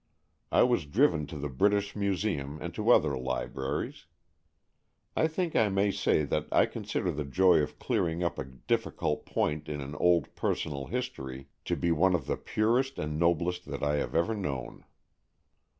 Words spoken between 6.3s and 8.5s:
I consider the joy of clearing up a